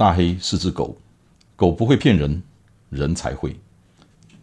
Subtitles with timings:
[0.00, 0.96] 大黑是只狗，
[1.56, 2.42] 狗不会骗人，
[2.88, 3.50] 人才会；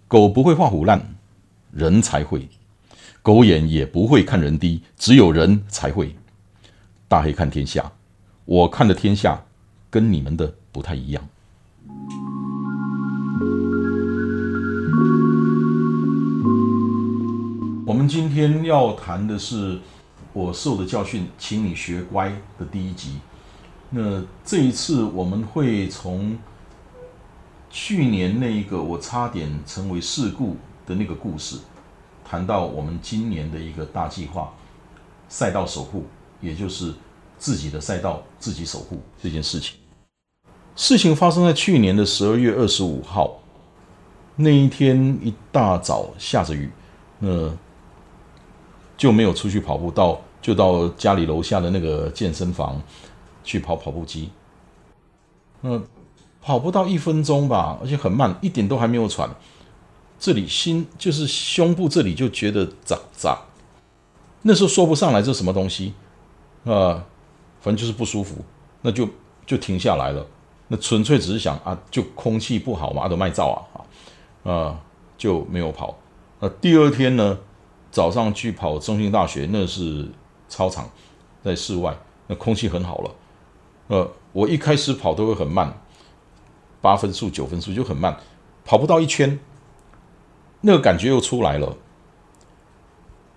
[0.08, 1.16] 狗不会画虎烂，
[1.72, 2.42] 人才会；
[3.24, 6.16] 狗眼也不会看人低，只有人才会。
[7.08, 7.92] 大黑看天下，
[8.46, 9.44] 我看的天下
[9.90, 11.28] 跟你们的不太一样。
[17.84, 19.80] 我们今天要谈的是
[20.34, 22.30] 我受的教训，请你学乖
[22.60, 23.14] 的第一集。
[23.90, 26.38] 那这一次我们会从
[27.70, 31.58] 去年那一个我差点成为事故的那个故事，
[32.26, 34.54] 谈到我们今年的一个大计划——
[35.30, 36.06] 赛道守护，
[36.42, 36.94] 也就是
[37.38, 39.78] 自己的赛道自己守护这件事情。
[40.76, 43.40] 事情发生在去年的十二月二十五号
[44.36, 46.70] 那一天一大早下着雨，
[47.20, 47.52] 那
[48.98, 52.82] 就没有出去跑步，到就到家里楼下的那个健身房。
[53.48, 54.30] 去跑跑步机，
[55.62, 55.82] 嗯，
[56.42, 59.30] 跑不到一分钟吧，而且很慢，一点都还没有喘。
[60.20, 63.38] 这里心就是胸部这里就觉得扎扎，
[64.42, 65.94] 那时候说不上来这什么东西，
[66.66, 67.06] 啊，
[67.62, 68.44] 反正就是不舒服，
[68.82, 69.08] 那就
[69.46, 70.28] 就停下来了。
[70.68, 73.66] 那纯粹只是想啊，就空气不好嘛，阿德麦照
[74.44, 74.80] 啊，啊，
[75.18, 75.98] 就没有跑。
[76.42, 77.38] 那第二天呢，
[77.90, 80.06] 早上去跑中心大学，那是
[80.50, 80.90] 操场，
[81.44, 81.96] 在室外，
[82.28, 83.12] 那空气很好了。
[83.88, 85.82] 呃，我一开始跑都会很慢，
[86.82, 88.18] 八分速、九分速就很慢，
[88.66, 89.40] 跑不到一圈，
[90.62, 91.78] 那个感觉又出来了。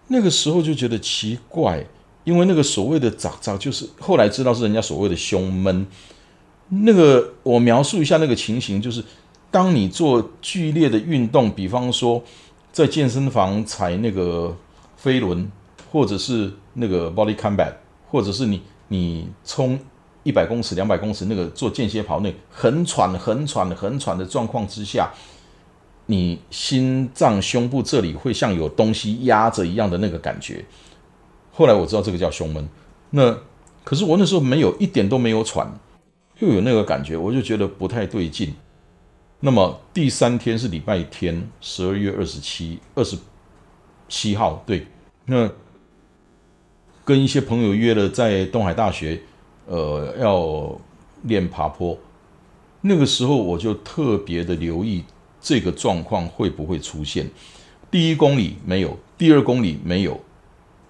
[0.08, 1.86] 那个时候就觉得奇怪，
[2.24, 5.86] 因为那个所谓的“咋咋”，就是后来知道是人家所谓的胸闷。
[6.68, 9.04] 那个我描述一下那个情形，就是
[9.52, 12.22] 当你做剧烈的运动，比方说
[12.72, 14.56] 在健身房踩那个
[14.96, 15.50] 飞轮，
[15.92, 17.74] 或者是那个 body combat，
[18.08, 19.78] 或者是你你冲。
[20.22, 25.10] 一百公尺、两百公尺，那个做间歇跑，那很喘、很喘、很喘的状况之下，
[26.06, 30.62] 你心脏、胸部这里会像有东西压着一样的那个感觉。
[31.52, 32.68] 后来我知道这个叫胸闷。
[33.10, 33.38] 那
[33.82, 35.72] 可是我那时候没有一点都没有喘，
[36.40, 38.54] 又有那个感觉，我就觉得不太对劲。
[39.40, 43.16] 那么第三天是礼拜天，十二月二十七、二十
[44.06, 44.86] 七号，对，
[45.24, 45.50] 那
[47.06, 49.22] 跟一些朋友约了在东海大学。
[49.70, 50.76] 呃，要
[51.22, 51.96] 练爬坡，
[52.80, 55.04] 那个时候我就特别的留意
[55.40, 57.30] 这个状况会不会出现。
[57.88, 60.20] 第一公里没有，第二公里没有，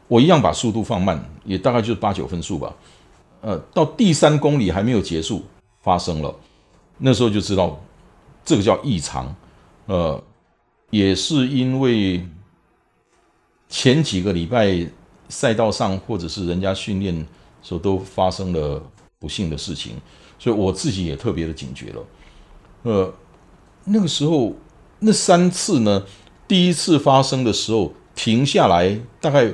[0.09, 2.75] 我一样把速度放慢，也大概就是八九分速吧。
[3.43, 5.43] 呃，到第三公里还没有结束，
[5.83, 6.35] 发生了，
[6.97, 7.79] 那时候就知道
[8.43, 9.37] 这个叫异常。
[9.85, 10.25] 呃，
[10.89, 12.27] 也是因为
[13.69, 14.87] 前几个礼拜
[15.29, 17.27] 赛道上或者是人家训练。
[17.63, 18.83] 时候都发生了
[19.19, 19.95] 不幸的事情，
[20.39, 22.03] 所以我自己也特别的警觉了。
[22.83, 23.13] 呃，
[23.85, 24.55] 那个时候
[24.99, 26.03] 那三次呢，
[26.49, 29.53] 第一次发生的时候停下来，大概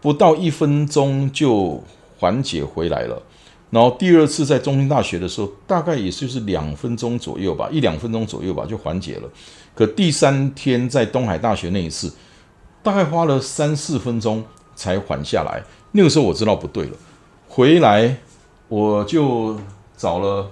[0.00, 1.82] 不到一分钟就
[2.18, 3.20] 缓解回来了。
[3.70, 9.28] 然后第二次在中心大学的时候，大概也就是两分钟左右吧，一两分钟左右吧就缓解了。
[9.74, 12.12] 可第三天在东海大学那一次，
[12.84, 14.44] 大概花了三四分钟
[14.76, 15.60] 才缓下来。
[15.90, 16.96] 那个时候我知道不对了。
[17.56, 18.16] 回来，
[18.66, 19.56] 我就
[19.96, 20.50] 找了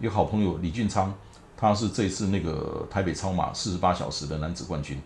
[0.00, 1.14] 一个好朋友李俊昌，
[1.56, 5.00] 他是这次那个台北超马四十八小时的男子冠军。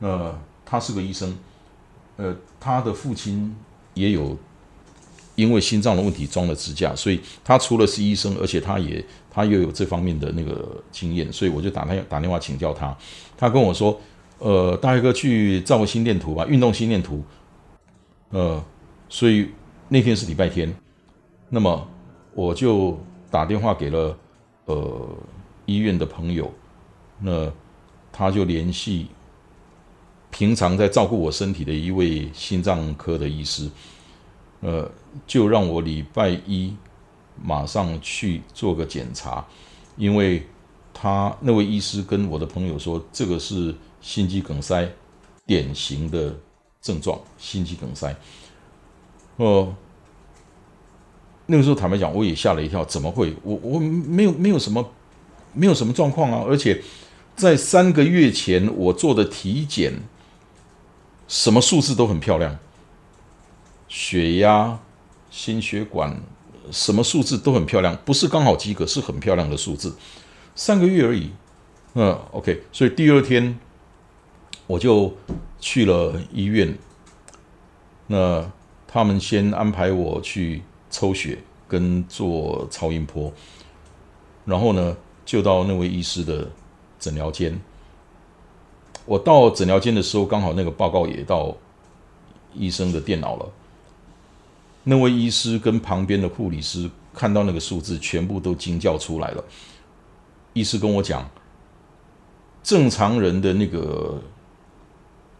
[0.00, 1.34] 呃，他是个医生，
[2.18, 3.56] 呃，他的父亲
[3.94, 4.36] 也有
[5.34, 12.94] 因为心脏的问题装了支架，所以他除了是医生，而且他也他又有这方面的那个经验，所以我就打电打电话请教他。
[13.34, 13.98] 他跟我说
[14.36, 17.24] ：“呃，大黑哥去照个心电图吧，运动心电图。”
[18.28, 18.62] 呃，
[19.08, 19.48] 所以。
[19.92, 20.72] 那天是礼拜天，
[21.48, 21.84] 那么
[22.32, 22.96] 我就
[23.28, 24.16] 打电话给了
[24.66, 25.08] 呃
[25.66, 26.48] 医院的朋友，
[27.18, 27.52] 那
[28.12, 29.08] 他就联系
[30.30, 33.68] 平常在照顾我身体的一位心脏科的医师，
[34.60, 34.88] 呃，
[35.26, 36.72] 就让我礼拜一
[37.42, 39.44] 马上去做个检查，
[39.96, 40.46] 因为
[40.94, 44.88] 他那位医师跟我的朋友说，这个是心肌梗塞
[45.44, 46.32] 典型的
[46.80, 48.14] 症状，心肌梗塞。
[49.42, 49.74] 哦，
[51.46, 53.34] 那个时候坦白讲，我也吓了一跳，怎么会？
[53.42, 54.86] 我我没有没有什么，
[55.54, 56.44] 没有什么状况啊！
[56.46, 56.82] 而且
[57.34, 59.94] 在三个月前我做的体检，
[61.26, 62.58] 什么数字都很漂亮，
[63.88, 64.78] 血压、
[65.30, 66.20] 心血管，
[66.70, 69.96] 什么数字都很漂亮，不是刚好及格，是很漂亮的数字。
[70.54, 71.30] 三个月而已，
[71.94, 72.62] 嗯，OK。
[72.70, 73.58] 所以第二天
[74.66, 75.16] 我就
[75.58, 76.76] 去了医院，
[78.08, 78.50] 那。
[78.92, 81.38] 他们先安排我去抽血
[81.68, 83.32] 跟做超音波，
[84.44, 86.50] 然后呢，就到那位医师的
[86.98, 87.56] 诊疗间。
[89.06, 91.56] 我到诊疗间的时候，刚好那个报告也到
[92.52, 93.48] 医生的电脑了。
[94.82, 99.44] 那位医师跟旁边的护理师看到那个数字，全部都惊叫出来了。
[100.52, 101.30] 医师跟我讲，
[102.60, 104.20] 正常人的那个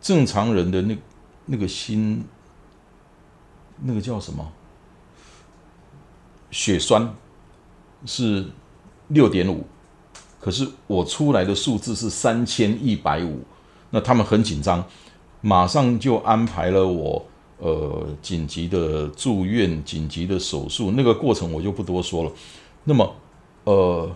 [0.01, 0.97] 正常人的那
[1.47, 2.25] 那个心，
[3.83, 4.53] 那个叫什么？
[6.51, 7.15] 血栓
[8.05, 8.45] 是
[9.09, 9.65] 六点五，
[10.41, 13.41] 可是我出来的数字是三千一百五，
[13.91, 14.85] 那他们很紧张，
[15.41, 17.25] 马上就安排了我
[17.59, 22.33] 呃紧急的住院、紧急的手术，那个过程我就不多说了。
[22.83, 23.15] 那么
[23.65, 24.11] 呃，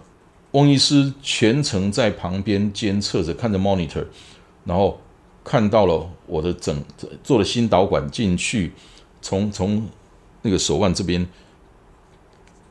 [0.53, 4.05] 翁医师全程在旁边监测着，看着 monitor，
[4.65, 4.99] 然后
[5.45, 6.83] 看到了我的整
[7.23, 8.73] 做了心导管进去，
[9.25, 9.89] 从从
[10.43, 11.27] 那个手腕这边。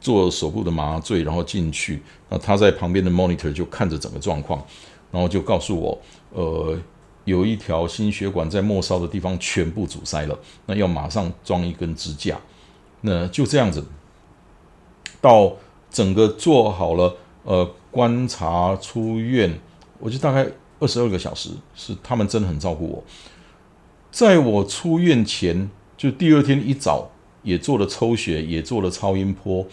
[0.03, 4.61] 做手部的麻醉，然后进去，那他在旁边的 monitor 就看着整个状况，
[5.09, 5.97] 然后就告诉我，
[6.31, 6.77] 呃，
[7.23, 12.37] 有一条心血管在末梢的地方全部阻塞了，那要马上装一根支架。
[12.99, 13.85] 那就这样子，
[15.21, 15.53] 到
[15.89, 19.57] 整个做好了，呃，观察出院，
[19.99, 20.45] 我就大概
[20.81, 23.01] 二十二个小时，是他们真的很照顾我。
[24.11, 25.69] 在我出院前，
[26.03, 27.09] 就第二天一早
[27.43, 29.65] 也做了抽血，也做了超音波。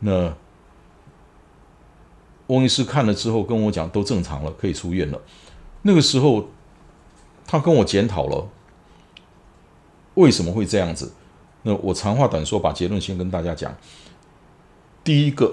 [0.00, 0.36] 那
[2.48, 5.18] 翁医师看了之后跟我讲，都正常了，可以出院了。
[5.80, 6.50] 那个时候，
[7.46, 8.46] 他跟我检讨了
[10.16, 11.14] 为什么会这样子。
[11.62, 13.74] 那我长话短说，把结论先跟大家讲。
[15.02, 15.50] 第一个，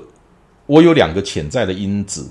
[0.66, 2.30] 我有两个潜在的因子。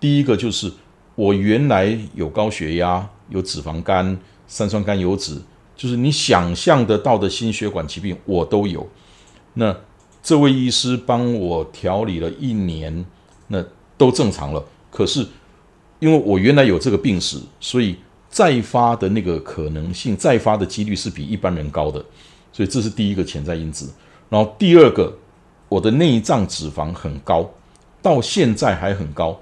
[0.00, 0.72] 第一个就是
[1.14, 4.18] 我原来有高血压、有脂肪肝、
[4.48, 5.40] 三酸甘油脂，
[5.78, 8.86] 就是你想象得到的心血管疾病，我都有。
[9.54, 9.74] 那
[10.20, 13.06] 这位医师帮我调理了一年，
[13.46, 13.64] 那
[13.96, 14.62] 都正常了。
[14.90, 15.24] 可是
[16.00, 17.96] 因为我原来有这个病史，所以
[18.28, 22.04] 再发的那个可能性、再发的几率是比一般人高的。
[22.52, 23.88] 所以这是第一个潜在因子。
[24.28, 25.16] 然后第二个，
[25.68, 27.48] 我的内脏脂肪很高，
[28.02, 29.40] 到现在还很高。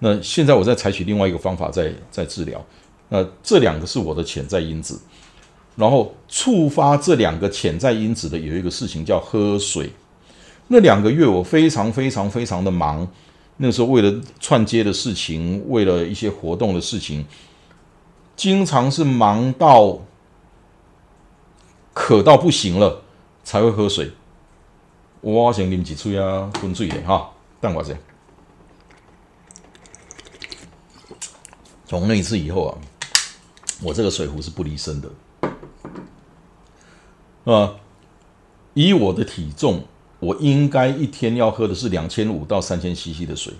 [0.00, 2.62] 那现在我在采取另外一个方法在在治疗。
[3.08, 5.00] 那这两个是我的潜在因子。
[5.76, 9.92] 然后触发这两个潜在因子的有一个事情叫喝水。
[10.68, 13.06] 那两个月我非常非常非常的忙，
[13.58, 17.24] 那时候为了串接的事情，为了一些活动的事情，
[18.34, 19.98] 经常是忙到
[21.92, 23.02] 渴到不行了
[23.44, 24.10] 才会喝水。
[25.20, 27.30] 我先啉几嘴啊，滚水的哈，
[27.60, 27.96] 等我先。
[31.86, 32.78] 从那一次以后啊，
[33.82, 35.08] 我这个水壶是不离身的。
[37.46, 37.76] 啊，
[38.74, 39.84] 以我的体重。
[40.18, 43.52] 我应该一天要喝的是两千五到三千 CC 的水。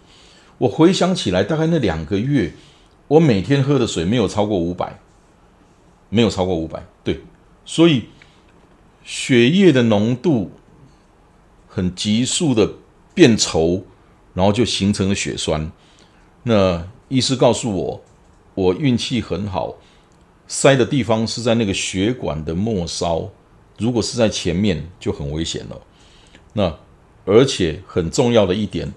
[0.56, 2.54] 我回想起来，大概那两个月，
[3.08, 4.98] 我每天喝的水没有超过五百，
[6.08, 6.82] 没有超过五百。
[7.04, 7.20] 对，
[7.66, 8.06] 所以
[9.04, 10.50] 血液的浓度
[11.68, 12.72] 很急速的
[13.14, 13.82] 变稠，
[14.32, 15.70] 然后就形成了血栓。
[16.44, 18.02] 那医师告诉我，
[18.54, 19.74] 我运气很好，
[20.48, 23.30] 塞的地方是在那个血管的末梢，
[23.78, 25.80] 如果是在前面就很危险了。
[26.52, 26.74] 那
[27.24, 28.92] 而且很重要的一点，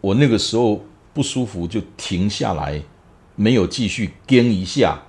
[0.00, 0.84] 我那个时候
[1.14, 2.82] 不舒服就停下来，
[3.36, 5.02] 没有继续跟一下。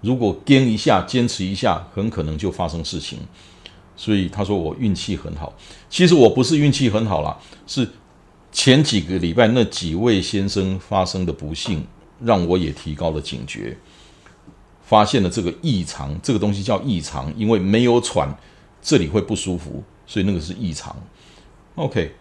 [0.00, 3.18] 如果跟一下，坚持一下，很可能就发生事情。
[3.96, 5.52] 所以他说我运气很好。
[5.90, 7.88] 其实我不是运气很好啦，是
[8.52, 11.84] 前几个礼拜那几位先生发生的不幸，
[12.20, 13.76] 让我也提高了警觉，
[14.88, 16.18] 发现了这个异常。
[16.22, 18.34] 这个东西叫异常，因为没有喘，
[18.82, 19.84] 这里会不舒服。
[20.10, 20.96] 所以那个是异常
[21.74, 22.14] ，OK，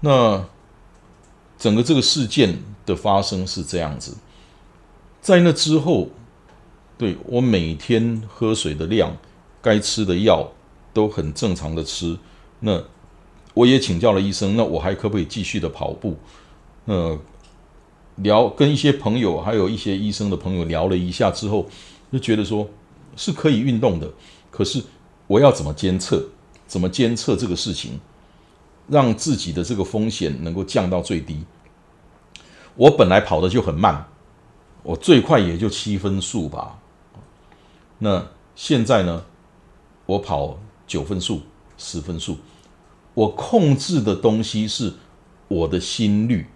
[0.00, 0.42] 那
[1.58, 4.16] 整个这个事件的发生是这样子，
[5.20, 6.08] 在那之后，
[6.96, 9.14] 对我每天喝水的量、
[9.60, 10.50] 该吃的药
[10.94, 12.18] 都很正常的吃。
[12.60, 12.82] 那
[13.52, 16.16] 我也请教了医生，那我还可不可以继续的跑步？
[16.86, 17.18] 呃，
[18.16, 21.66] 聊跟一些朋友，还有一些医生的朋友聊了一下之后，
[22.10, 22.68] 就觉得说
[23.16, 24.10] 是可以运动的，
[24.50, 24.82] 可是
[25.26, 26.22] 我要怎么监测？
[26.66, 27.98] 怎么监测这个事情，
[28.88, 31.44] 让自己的这个风险能够降到最低？
[32.76, 34.06] 我本来跑的就很慢，
[34.82, 36.78] 我最快也就七分速吧。
[37.98, 38.24] 那
[38.54, 39.24] 现在呢，
[40.04, 41.40] 我跑九分速、
[41.78, 42.36] 十分速。
[43.14, 44.92] 我控制的东西是
[45.48, 46.46] 我的心率。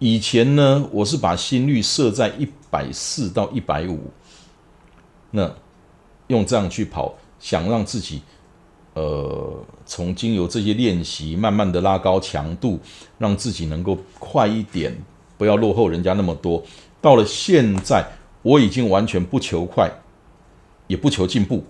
[0.00, 4.10] 以前呢，我是把心率设在一百四到一百五，
[5.30, 5.52] 那
[6.28, 8.22] 用这样去跑，想让自己。
[8.94, 12.78] 呃，从经由这些练习，慢慢的拉高强度，
[13.18, 14.92] 让自己能够快一点，
[15.38, 16.60] 不要落后人家那么多。
[17.00, 18.04] 到了现在，
[18.42, 19.88] 我已经完全不求快，
[20.88, 21.64] 也不求进步，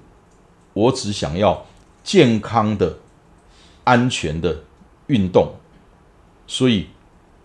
[0.73, 1.67] 我只想要
[2.02, 2.99] 健康的、
[3.85, 4.59] 安全的
[5.09, 5.52] 运动。
[6.47, 6.87] 所以，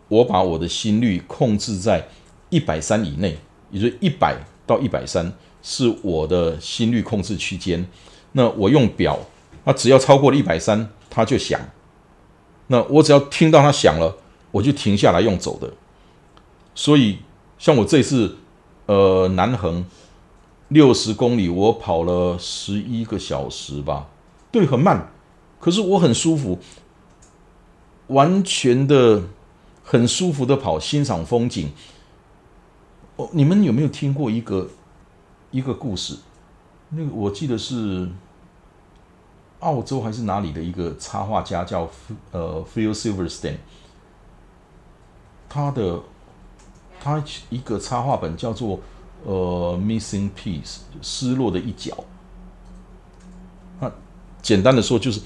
[0.08, 2.08] 我把我的心率控制在
[2.50, 3.38] 一百三以内，
[3.72, 5.32] 也就是一百到一百三
[5.66, 7.86] 是我的心率控制区间。
[8.34, 9.20] 那我用表，
[9.66, 11.60] 它只要超过了一百三，它就响。
[12.68, 14.16] 那我只要听到它响了，
[14.52, 15.74] 我就停下来用走的。
[16.74, 17.18] 所以。
[17.58, 18.36] 像我这次，
[18.86, 19.86] 呃，南横
[20.68, 24.10] 六十公里，我跑了十一个小时吧，
[24.52, 25.10] 对，很慢，
[25.58, 26.60] 可是我很舒服，
[28.08, 29.24] 完全的
[29.86, 31.72] 很舒服的跑，欣赏风景。
[33.16, 34.70] 哦，你们有没有听过一个
[35.56, 36.18] 一个故事？
[36.90, 38.10] 那个我记得是
[39.60, 41.90] 澳洲还是哪里的一个插画家叫
[42.32, 43.56] 呃 Phil Silverstein，
[45.48, 46.02] 他的。
[46.98, 48.80] 他一个插画本叫做
[49.26, 52.04] “呃，Missing Piece”，失落的一角。
[53.80, 53.92] 那
[54.42, 55.22] 简单的说，就是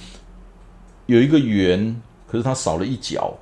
[1.06, 3.34] 有一个圆，可是它少了一角，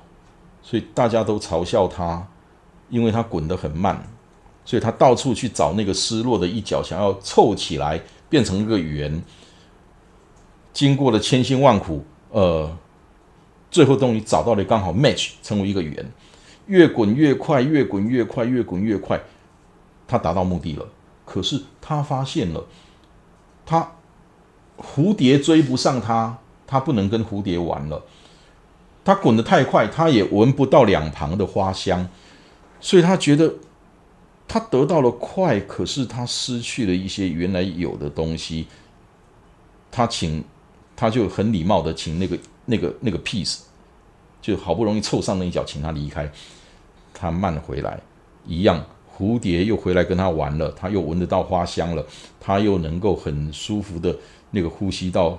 [0.62, 2.28] 所以大家都嘲笑他，
[2.90, 4.06] 因为他滚得很慢，
[4.68, 7.98] 所以他到处去找那个失落的一角，想要凑起来
[8.28, 9.22] 变成一个圆。
[10.74, 12.70] 经过了千辛万苦，呃，
[13.70, 16.12] 最后终于找到了，刚好 match 成为一个圆。
[16.66, 19.18] 越滚越快，越滚越快，越滚越快，
[20.06, 20.86] 他达到目的了。
[21.24, 22.62] 可是他发现了，
[23.64, 23.92] 他
[24.76, 28.04] 蝴蝶追不上他，他不能跟蝴蝶玩了。
[29.02, 32.06] 他滚得太快，他也闻不到两旁的花香，
[32.78, 33.54] 所以他觉得
[34.48, 38.66] 他得到了快，可是他失去了一些原来有的东西。
[39.90, 40.42] 他请，
[40.96, 43.58] 他就很礼貌的请那个那个那个 piece，
[44.40, 46.30] 就好不容易凑上那一脚，请他离开。
[47.12, 48.00] 他慢回来，
[48.46, 48.84] 一样，
[49.16, 52.06] 蝴蝶又回来跟他玩了，他又闻得到花香了，
[52.38, 54.16] 他又能够很舒服的
[54.50, 55.38] 那个呼吸到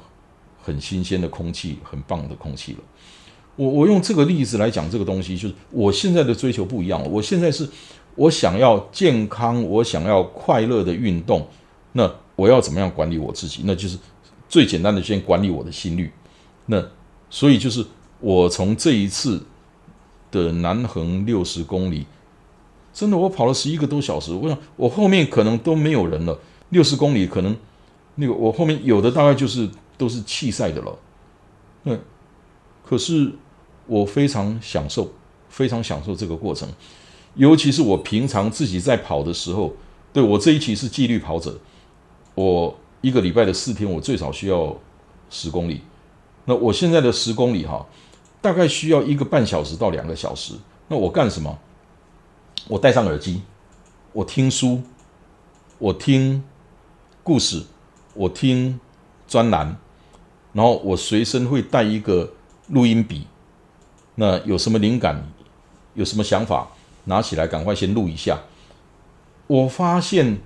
[0.61, 2.79] 很新鲜的空气，很棒的空气了。
[3.55, 7.07] 我我用这个例子来讲这个东西，就是我现在的追求不一样了。
[7.07, 7.69] 我现在是
[8.19, 11.47] 我想要健康，我想要快乐的运动，
[11.93, 13.61] 那我要怎么样管理我自己？
[13.65, 13.97] 那就是
[14.47, 16.11] 最简单的，先管理我的心率。
[16.65, 16.83] 那
[17.29, 17.85] 所以就是
[18.19, 19.43] 我从这一次。
[20.31, 22.05] 的南横六十公里，
[22.93, 24.31] 真的，我跑了十一个多小时。
[24.31, 26.37] 我想，我后面可能都没有人了。
[26.69, 27.57] 六十公里可能
[28.13, 30.95] 那个我后面有的大概就是都是弃赛的了。
[31.83, 31.99] 对，
[32.85, 33.31] 可是
[33.87, 35.11] 我非常享受，
[35.49, 36.69] 非常享受这个过程。
[37.35, 39.73] 尤其是我平常自己在跑的时候，
[40.11, 41.57] 对我这一期是纪律跑者，
[42.35, 44.75] 我一个礼拜的四天，我最少需要
[45.29, 45.81] 十公里。
[46.45, 47.85] 那我现在的十公里哈。
[48.41, 50.53] 大概需要一个半小时到两个小时。
[50.87, 51.59] 那我干什么？
[52.69, 53.41] 我戴上耳机，
[54.13, 54.81] 我听书，
[55.77, 56.41] 我听
[57.21, 57.61] 故事，
[58.13, 58.79] 我听
[59.27, 59.75] 专栏，
[60.53, 62.31] 然后我随身会带一个
[62.69, 63.27] 录音笔。
[64.15, 65.21] 那有什么灵感，
[65.95, 66.65] 有什么想法，
[67.09, 68.39] 拿起来赶快先录一下。
[69.47, 70.39] 我发现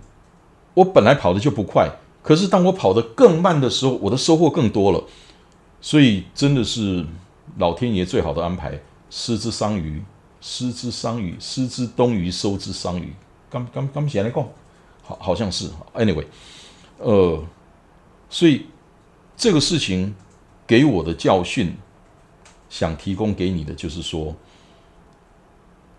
[0.74, 1.88] 我本来跑的就不快，
[2.24, 5.04] 可是当我跑得更慢的时候，我的收获更多了。
[5.80, 7.06] 所以真的是。
[7.58, 8.80] 老天爷最好的安排，
[9.12, 10.02] 失之桑榆，
[10.42, 13.14] 失之桑榆，失之东隅，收之桑榆。
[13.48, 14.44] 刚刚刚起来讲，
[15.04, 15.70] 好好像是。
[15.94, 16.26] Anyway，
[16.98, 17.44] 呃，
[18.28, 18.66] 所以
[19.38, 20.16] 这个事情
[20.66, 21.76] 给我的教训，
[22.70, 24.34] 想提供给你的就是说，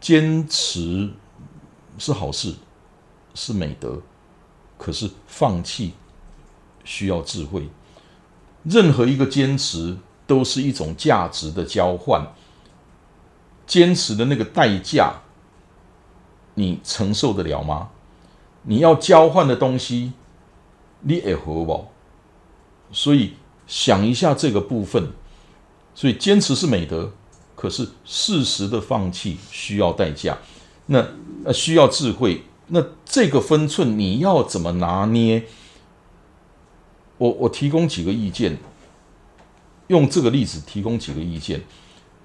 [0.04, 1.08] 坚持
[1.96, 2.52] 是好事，
[3.34, 4.02] 是美德，
[4.76, 5.94] 可是放弃
[6.84, 7.70] 需要智慧。
[8.64, 9.96] 任何一个坚持。
[10.26, 12.26] 都是一种价值的交换，
[13.66, 15.20] 坚持的那个代价，
[16.54, 17.90] 你承受得了吗？
[18.62, 20.14] 你要交换的东西，
[21.00, 21.88] 你也合不？
[22.90, 23.34] 所以
[23.66, 25.12] 想一下这个部分。
[25.94, 27.12] 所以坚持是美德，
[27.64, 30.36] 可是适时的放弃需要代价，
[30.88, 31.02] 那
[31.46, 32.42] 呃需要智慧。
[32.66, 35.46] 那这个分寸你要怎么拿捏？
[37.16, 38.58] 我我提供几个意见。
[39.86, 41.62] 用这个例子提供几个意见。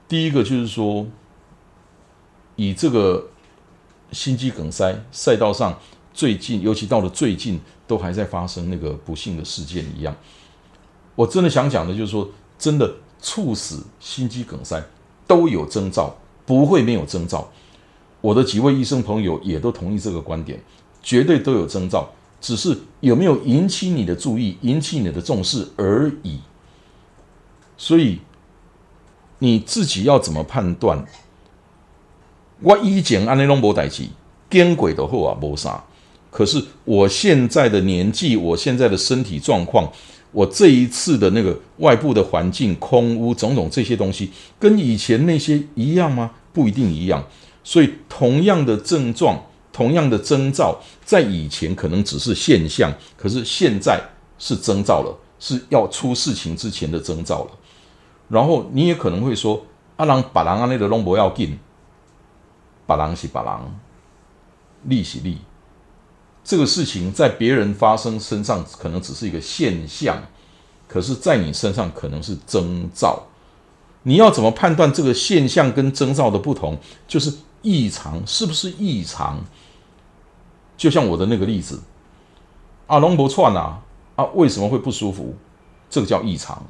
[0.09, 1.07] 第一个就是说，
[2.57, 3.29] 以这个
[4.11, 5.79] 心肌梗塞赛道上
[6.13, 10.13] 最近，尤其到了最近，都还在发生那个不幸的事件一样。
[11.15, 14.81] 我真的想讲的就是说，真的猝死心肌梗塞
[15.29, 17.47] 都有征兆，不会没有征兆。
[18.19, 20.59] 我的几位医生朋友也都同意这个观点，
[21.03, 22.09] 绝对都有征兆，
[22.41, 26.39] 只是有没有引起你的注意、引起你的重视而已。
[27.77, 28.19] 所以
[29.37, 31.05] 你自己要怎么判断？
[32.61, 34.07] 我以前安尼拢无代志，
[34.49, 35.83] 见鬼的后啊无啥。
[36.31, 39.87] 可是我现在的年纪，我现在的身体状况，
[40.31, 46.31] 我这一次的那个外部的环境、空屋种种这些东西，跟以前那些一样吗？
[46.53, 47.25] 不一定一样。
[47.63, 54.01] 所以同样的症状、同样的征兆，在以前可能只是现象，可是现在
[54.37, 57.51] 是征兆了，是要出事情之前的征兆了。
[58.29, 59.65] 然后你也可能会说
[59.97, 61.57] ：“阿郎把郎阿那个龙不要紧，
[62.85, 63.79] 把郎是把郎，
[64.83, 65.39] 利是利。”
[66.49, 70.19] 这个事情在别人发生身上可能只是一个现象，
[70.87, 73.21] 可是，在你身上可能是征兆。
[74.01, 76.75] 你要怎么判断这个现象跟征兆的不同？
[77.07, 79.45] 就是异常是不是异常？
[80.75, 81.79] 就像我的那个例子，
[82.87, 83.83] 啊，龙不串啊，
[84.15, 85.35] 啊，为什么会不舒服？
[85.87, 86.65] 这个叫异常。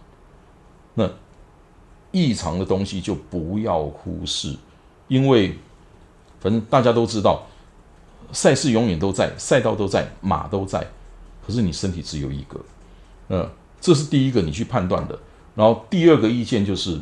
[0.96, 1.10] 那
[2.12, 4.58] 异常的东西就不要忽视，
[5.08, 5.58] 因为
[6.42, 7.44] 反正大家都知道。
[8.32, 10.86] 赛事永远都在，赛道都在，马都在，
[11.46, 12.60] 可是你身体只有一个，
[13.30, 13.50] 嗯，
[13.82, 15.18] 这是第一个你去判断的。
[15.56, 17.00] 然后第二个意见就是，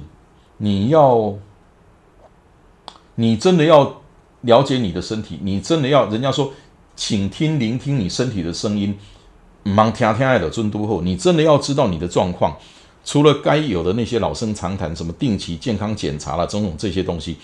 [0.58, 1.36] 你要，
[3.16, 4.02] 你真的要
[4.42, 6.54] 了解你的身体，你真的要人家说，
[6.96, 8.98] 请听聆听你身体的声音，
[9.64, 12.58] 忙听听爱的尊都后，你真的要知道你的状况，
[13.04, 17.38] 除了该有的那些老生常谈，什么定期健康检查了，种种这些东西，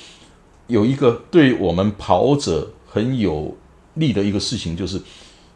[0.68, 3.56] 有一个对我们跑者很有。
[3.96, 5.02] 力的一个事情，就是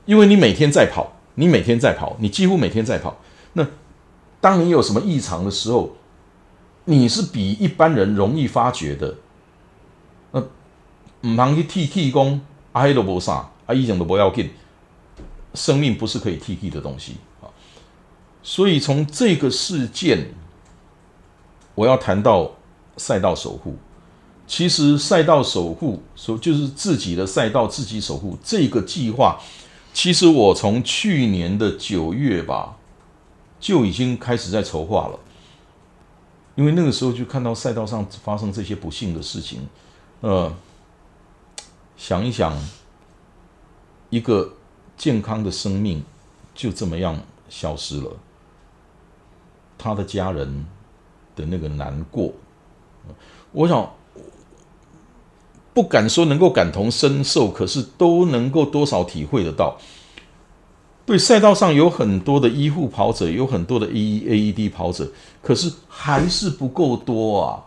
[0.06, 3.18] 因为你每天在跑，你每天在跑，你几乎每天在跑。
[3.54, 3.66] 那
[4.40, 5.96] 当你有什么异常的时候，
[6.86, 9.16] 你是比一般人容易发觉的。
[10.32, 10.40] 那
[11.22, 12.40] 唔忙去替替工，
[12.74, 14.52] 阿黑都无啥，阿一讲都不要紧。
[15.54, 17.50] 生命不是可以替替的东西啊。
[18.44, 20.34] 所以从这个事件，
[21.74, 22.52] 我要谈到
[22.98, 23.76] 赛道守护。
[24.48, 29.38] 其实赛道守护，说就是自己的赛道自己守护这个计划，
[29.94, 32.78] 其实我从去年的九月吧
[33.60, 35.20] 就已经开始在筹划了，
[36.56, 39.68] 因为那个时候就看到赛道上发生这些不幸的事情，
[40.22, 40.50] 呃，
[41.98, 42.58] 想一想，
[44.10, 44.54] 一个
[44.96, 46.02] 健康的生命
[46.56, 48.12] 就这么样消失了，
[49.78, 50.66] 他的家人
[51.36, 52.32] 的那个难过，
[53.52, 53.92] 我想。
[55.78, 59.78] 不敢说能够感同身受，可是都能够多少体会得到。
[61.06, 65.12] 对赛道上有很多的医护跑者，有很多的 A E A E D 跑者，
[65.44, 67.64] 可是还是不够多啊。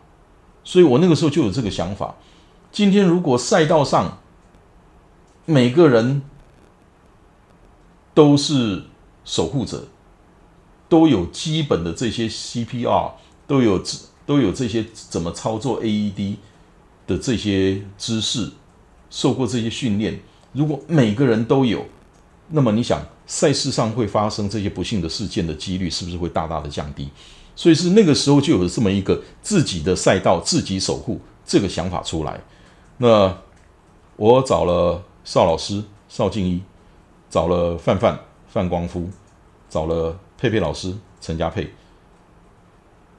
[0.65, 2.17] 所以我那个时候就有这个想法：
[2.73, 4.19] 今天如果赛道上
[5.45, 6.23] 每个人
[8.13, 8.83] 都是
[9.25, 9.87] 守护者，
[10.89, 13.13] 都有基本的这些 C P R，
[13.47, 13.81] 都有
[14.27, 16.39] 都有这些怎么操作 A E D。
[17.11, 18.49] 的这些知识，
[19.11, 20.21] 受过这些训练，
[20.53, 21.85] 如果每个人都有，
[22.51, 27.11] 那么你想赛事上会发生这些不幸的事件的几率是不是会大大的降低？
[27.57, 32.41] 所以是那个时候就有了这么一个自己的赛道自己守护这个想法出来。
[32.99, 33.37] 那
[34.15, 36.63] 我找了邵老师邵静一，
[37.29, 39.11] 找了范范范光夫，
[39.69, 41.73] 找了佩佩老师陈家佩，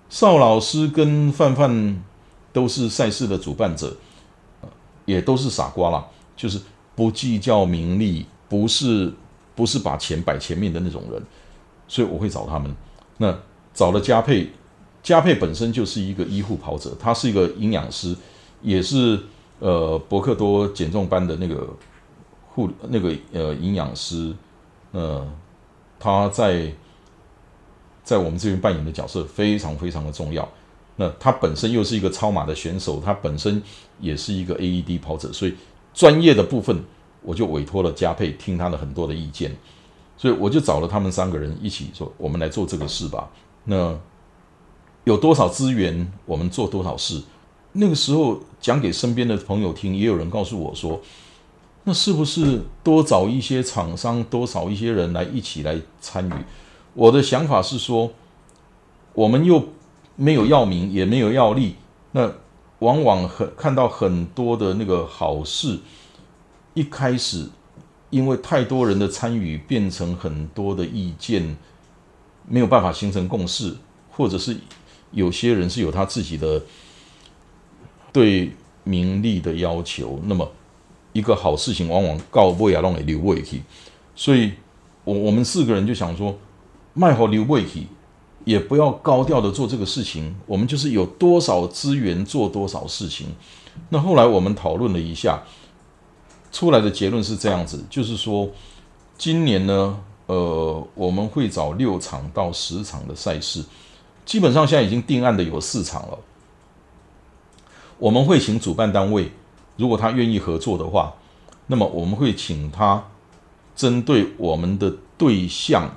[0.10, 2.02] 邵老师跟范范。
[2.54, 3.96] 都是赛事的主办者，
[5.06, 6.60] 也都是傻瓜啦，就是
[6.96, 9.14] 不计较名利，不是
[9.56, 11.22] 不是把钱摆前面的那种人，
[11.88, 12.76] 所以我会找他们。
[13.18, 13.38] 那
[13.74, 14.50] 找了嘉佩，
[15.02, 18.16] 嘉佩本身就是一个医护跑者，他是一个营养师，
[18.62, 19.20] 也是
[19.60, 21.68] 呃博克多减重班的那个
[22.50, 24.34] 护那个呃营养师，
[24.92, 25.26] 呃
[26.00, 26.74] 他在
[28.04, 30.48] 在我们这边扮演的角色非常非常的重要。
[31.02, 33.60] 那他本身又是一个超马的选手，他本身
[34.00, 35.56] 也是一个 AED 跑者，所以
[35.96, 36.80] 专业的部分
[37.24, 39.58] 我就委托了嘉佩听他的很多的意见，
[40.16, 43.32] 所以我就找了他们三个人一起说，我们来做这个事吧。
[43.64, 43.98] 那
[45.06, 47.20] 有多少资源，我们做多少事。
[47.72, 51.02] 那个时候讲给身边的朋友听，也有人告诉我说，
[51.86, 56.34] 那是不是多找一些厂商，多找一些人来一起来参与？
[56.94, 58.12] 我的想法是说，
[59.14, 59.64] 我们又。
[60.16, 61.76] 没有要名，也没有要利，
[62.12, 62.32] 那
[62.80, 65.80] 往往很看到很多的那个好事，
[66.74, 67.48] 一开始
[68.10, 71.58] 因为太多人的参与，变成很多的意见，
[72.48, 73.76] 没有办法形成共识，
[74.12, 74.58] 或者是
[75.12, 76.62] 有些人是有他自己的
[78.12, 78.52] 对
[78.84, 80.52] 名利的要求，那么
[81.14, 83.62] 一个好事情往往告不雅，让给留未去，
[84.16, 84.52] 所以
[85.04, 86.38] 我我们四个人就想说，
[86.94, 87.88] 卖好留未去。
[88.46, 93.28] 也不要高调的做这个事情，我们就是有多少资源做多少事情。
[93.90, 95.42] 那后来我们讨论了一下，
[96.52, 98.50] 出来的结论是这样子，就是说
[99.18, 103.64] 今年呢，呃，我们会找六场到十场的赛事，
[104.26, 106.18] 基本上现在已经定案的有四场了。
[107.98, 109.32] 我们会请主办单位，
[109.78, 111.14] 如果他愿意合作的话，
[111.68, 113.04] 那么我们会请他
[113.76, 115.90] 针对我们的对象，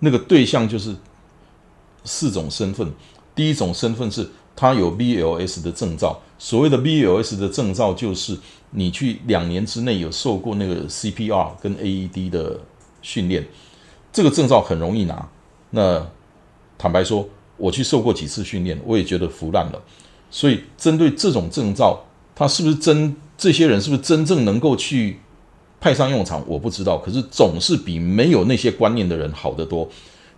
[0.00, 0.94] 那个对象就是
[2.04, 2.92] 四种身份。
[3.34, 8.36] 第一种身份是他有 BLS 的证照，所谓的 BLS 的证照就是
[8.70, 12.60] 你去两年之内有受过那个 CPR 跟 AED 的
[13.00, 13.46] 训练，
[14.12, 15.28] 这个证照很容易拿。
[15.70, 16.06] 那
[16.76, 19.80] 坦白说，我去受过几次训练，我也觉得服烂了。
[20.30, 25.18] 所以，针对这种证照，他是不是真这些人是不是真正能够去
[25.80, 26.44] 派上用场？
[26.46, 26.98] 我不知道。
[26.98, 29.88] 可是总是比没有那些观念的人好得多。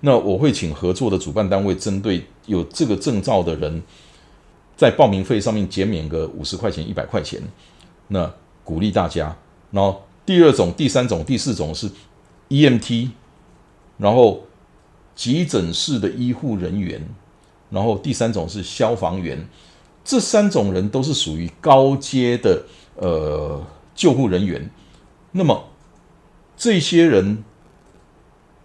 [0.05, 3.83] 那我会请合作的主办单位，针对有这个证照的人，
[4.77, 7.41] 在报名费上面减免个五十块钱、一百块钱，
[8.09, 8.33] 那
[8.65, 9.37] 鼓励大家。
[9.71, 11.89] 然后第二种、第三种、第四种是
[12.49, 13.11] EMT，
[13.97, 14.45] 然后
[15.15, 17.01] 急诊室的医护人员，
[17.71, 19.49] 然后第三种是消防员。
[20.05, 22.65] 这三种人都是属于高阶的
[22.97, 24.69] 呃救护人员，
[25.31, 25.69] 那么
[26.57, 27.45] 这些人，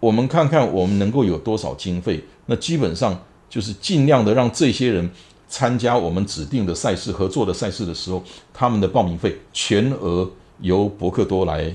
[0.00, 2.24] 我们看看我们能够有多少经费？
[2.46, 5.10] 那基本上就是尽量的让这些人
[5.48, 10.30] 参加我们指定的赛事、合作的赛事的时候，他们的报名费全额
[10.60, 11.74] 由伯克多来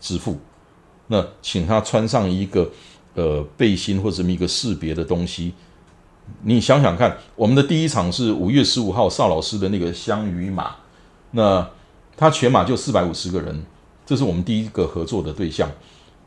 [0.00, 0.36] 支付。
[1.06, 2.70] 那请他穿上一个
[3.14, 5.54] 呃背心或者这么一个识别的东西。
[6.42, 10.76] 你想想看，我们的第一场是五月十五号邵老师的那个香鱼马，
[11.32, 11.68] 那
[12.16, 13.64] 他全马就四百五十个人，
[14.06, 15.70] 这是我们第一个合作的对象。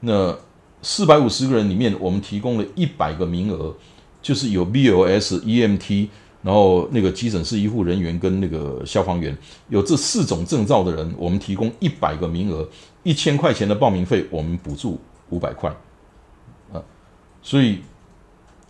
[0.02, 0.36] 那
[0.82, 3.76] 四百五十个人里面，我们提供了一百个名额，
[4.22, 6.08] 就是有 BLS、EMT，
[6.44, 9.36] 然后那个急诊室医护人员跟那个消防员，
[9.70, 12.68] 有这四种证照的人，我们提供一百个名额，
[13.04, 15.70] 一千块钱的报名费，我们补助五百块，
[16.72, 16.82] 啊，
[17.42, 17.80] 所以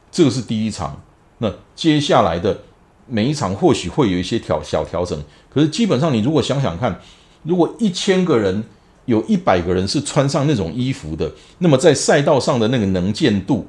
[0.10, 1.00] 这个是第一场。
[1.40, 2.60] 那接下来的
[3.06, 7.00] 每一场或许会有一些调小调整，可是基本上你如果想想看，
[7.44, 8.64] 如果一千个人
[9.08, 13.66] 有一百个人是穿上那种衣服的，那么在赛道上的那个能见度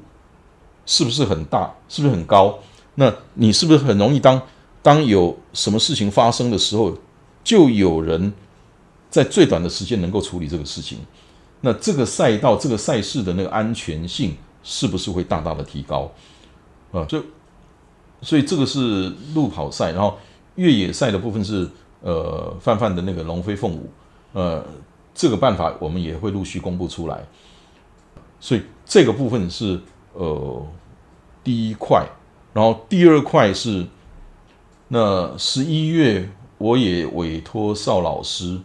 [0.85, 1.73] 是不是很大？
[1.89, 2.59] 是不是很高？
[2.95, 4.39] 那你是不是很容易当
[4.83, 6.95] 当有什么事情发生的时候，
[7.43, 8.31] 就有人
[9.09, 10.99] 在最短的时间能够处理这个事情？
[11.61, 16.11] 那这个赛道这个赛事的那个安全性是不是会大大的提高？
[16.91, 17.23] 啊，就。
[18.21, 20.17] 所以这个是路跑赛，然后
[20.55, 21.65] 越野赛的部分是
[22.01, 23.89] 呃泛泛的那个龙飞凤舞，
[24.33, 24.61] 呃，
[25.13, 27.25] 这个办法我们也会陆续公布出来。
[28.39, 29.79] 所以这个部分是
[30.13, 30.65] 呃
[31.43, 32.07] 第一块，
[32.53, 33.87] 然后第二块是
[34.87, 38.59] 那十一月我也委托邵老师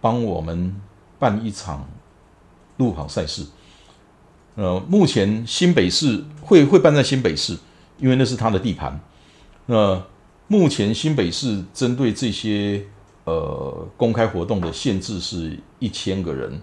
[0.00, 0.74] 帮我们
[1.18, 1.88] 办一场
[2.76, 3.46] 路跑赛事，
[4.54, 7.58] 呃，目前新北市会会办在新北市。
[7.96, 9.00] 因为那是他的地盘。
[9.66, 10.02] 那
[10.48, 12.84] 目前新北市针对这些
[13.24, 16.60] 呃公开活动的限制是一千个人。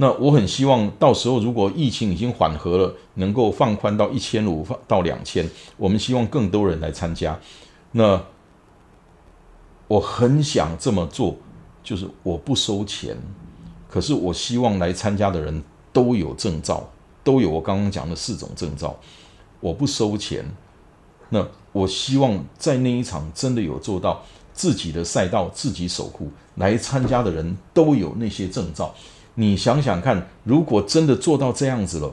[0.00, 5.48] 那我很希望到时候如果疫情已经缓和了，能够放宽到一千五到两千。
[5.76, 7.38] 我们希望更多人来参加。
[7.90, 8.22] 那
[9.88, 11.36] 我很想这么做，
[11.82, 13.16] 就是我不收钱，
[13.88, 16.88] 可是我希望来参加的人都有证照，
[17.24, 18.96] 都有我刚刚讲的四种证照。
[19.58, 20.44] 我不收钱，
[21.30, 24.22] 那我希望在那一场真的有做到
[24.58, 28.92] 自己的赛道自己守护，来参加的人都有那些证照。
[29.34, 32.12] 你想想看，如果真的做到这样子了，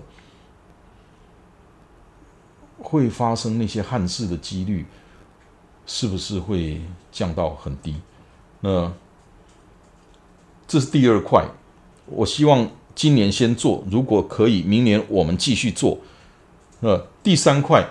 [2.78, 4.86] 会发生那些憾事的几率
[5.88, 6.80] 是不是会
[7.12, 7.96] 降到很低？
[8.60, 8.94] 那
[10.68, 11.44] 这是第二块，
[12.06, 15.98] 我希望今年先做，如果可以，明年我们继续做。
[16.80, 17.84] 那第三块，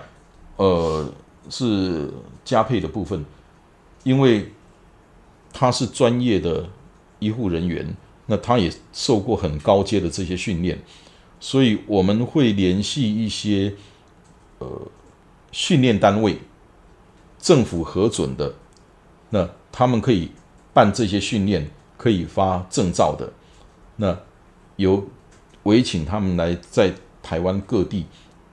[0.55, 1.11] 呃，
[1.49, 2.09] 是
[2.45, 3.25] 加配的部分，
[4.05, 4.53] 因为
[5.51, 6.69] 他是专业的
[7.19, 7.93] 医护人员，
[8.27, 10.79] 那他也受过很高阶的这些训练，
[11.39, 13.73] 所以我们会联系一些
[14.59, 14.89] 呃
[15.51, 16.37] 训练单位，
[17.39, 18.55] 政府核准的，
[19.31, 20.31] 那他们可以
[20.71, 23.33] 办这些训练，可以发证照的，
[23.97, 24.17] 那
[24.75, 25.05] 由
[25.63, 28.05] 委请他们来在台湾各地。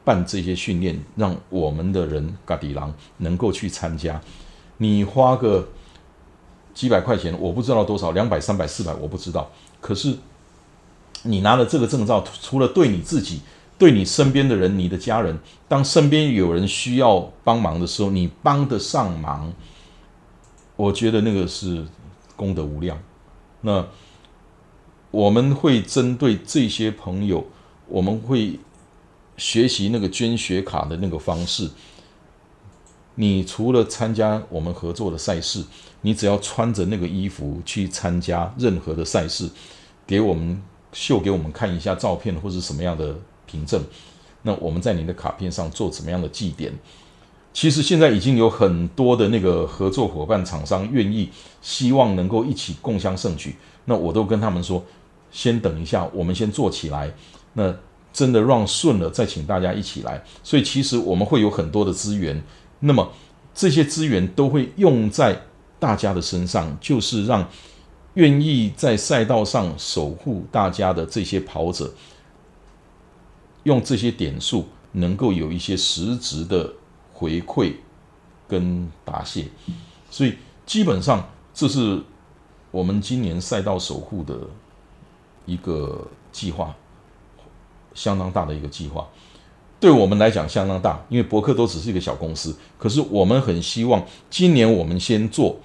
[0.05, 4.21] 办这些训练，让我们的人嘎迪郎能够去参加。
[4.83, 5.69] 你花个
[6.75, 9.49] 几百块钱，我不知道多少，两百、三百、四百，我不知道。
[9.81, 10.17] 可是
[11.23, 13.41] 你拿了这个证照，除了对你自己、
[13.79, 19.53] 对你身边的人、你的家人，当身边有人需要帮忙的时候，你帮得上忙，
[20.75, 21.87] 我觉得那个是
[22.35, 22.99] 功德无量。
[23.61, 23.87] 那
[25.13, 27.47] 我们会针对这些朋友，
[27.87, 28.59] 我们会
[29.37, 31.71] 学习那个捐血卡的那个方式。
[33.17, 35.63] 你除了参加我们合作的赛事，
[36.01, 39.49] 你只要穿着那个衣服去参加任何的赛事，
[40.07, 43.15] 给我们秀给我们看一下照片或者什么样的
[43.47, 43.83] 凭证，
[44.43, 46.73] 那我们在你的卡片上做怎么样的祭点？
[47.53, 51.29] 其实现在已经有很多的那个合作伙伴厂商愿意，
[51.61, 53.55] 希望能够一起共襄盛举。
[53.85, 54.83] 那我都跟他们说，
[55.31, 57.13] 先等一下，我们先做起来。
[57.53, 57.77] 那
[58.11, 60.25] 真的让顺了，再请大家一起来。
[60.43, 62.43] 所以其实我们会有很多的资源。
[62.85, 63.13] 那么
[63.55, 65.43] 这些资源都会用在
[65.79, 67.49] 大家的身上，就是让
[68.15, 71.95] 愿意在赛道上守护大家的这些跑者，
[73.63, 76.73] 用这些点数能够有一些实质的
[77.13, 77.75] 回馈
[78.49, 79.47] 跟答谢。
[80.11, 80.35] 所以
[80.67, 82.03] 基本上这是
[82.71, 84.39] 我们今年赛道守护的
[85.47, 86.75] 一个计划，
[87.95, 89.09] 相当大的一个计划。
[89.83, 92.57] 对我们来讲相当大，因为博客都只是一个小公司。
[92.79, 95.59] 可是我们很希望今年我们先做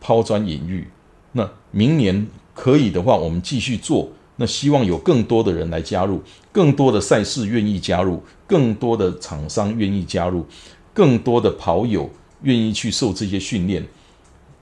[0.00, 0.88] 抛砖引玉，
[1.32, 4.10] 那明年可以的话，我们继续做。
[4.36, 10.46] 那希望有更多的人来加入，更多的赛事愿意加入，更多的厂商愿意加入，
[10.94, 12.08] 更多的跑友
[12.42, 13.84] 愿意去受这些训练，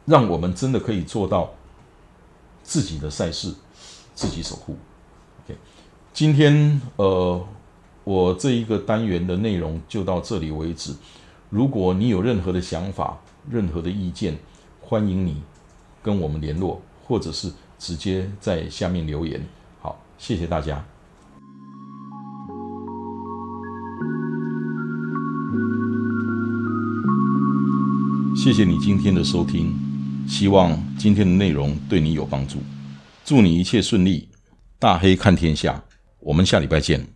[0.07, 1.53] 让我们真的可以做到
[2.63, 3.53] 自己的赛事
[4.15, 4.75] 自己守护。
[5.45, 5.55] OK，
[6.15, 7.47] 今天呃。
[8.07, 10.95] 我这一个单元的内容就到这里为止。
[11.51, 13.19] 如果你有任何的想法、
[13.51, 14.39] 任何的意见，
[14.81, 15.43] 欢迎你
[16.05, 19.45] 跟我们联络，或者是直接在下面留言。
[19.81, 20.85] 好，谢谢大家。
[28.37, 29.75] 谢谢你今天的收听，
[30.29, 32.59] 希望今天的内容对你有帮助。
[33.25, 34.29] 祝你一切顺利，
[34.79, 35.83] 大黑看天下。
[36.21, 37.16] 我们下礼拜见。